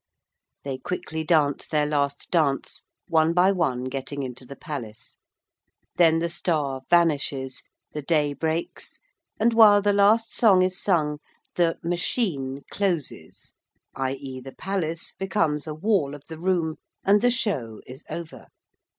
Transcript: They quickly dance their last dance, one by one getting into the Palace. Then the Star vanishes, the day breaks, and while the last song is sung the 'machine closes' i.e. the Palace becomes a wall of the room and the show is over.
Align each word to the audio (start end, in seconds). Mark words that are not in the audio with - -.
They 0.63 0.79
quickly 0.79 1.23
dance 1.23 1.67
their 1.67 1.85
last 1.85 2.31
dance, 2.31 2.81
one 3.07 3.33
by 3.33 3.51
one 3.51 3.83
getting 3.83 4.23
into 4.23 4.47
the 4.47 4.55
Palace. 4.55 5.15
Then 5.97 6.17
the 6.17 6.27
Star 6.27 6.81
vanishes, 6.89 7.61
the 7.91 8.01
day 8.01 8.33
breaks, 8.33 8.97
and 9.39 9.53
while 9.53 9.79
the 9.79 9.93
last 9.93 10.33
song 10.35 10.63
is 10.63 10.81
sung 10.81 11.19
the 11.53 11.77
'machine 11.83 12.63
closes' 12.71 13.53
i.e. 13.93 14.39
the 14.39 14.53
Palace 14.55 15.11
becomes 15.19 15.67
a 15.67 15.75
wall 15.75 16.15
of 16.15 16.23
the 16.27 16.39
room 16.39 16.77
and 17.05 17.21
the 17.21 17.29
show 17.29 17.79
is 17.85 18.03
over. 18.09 18.47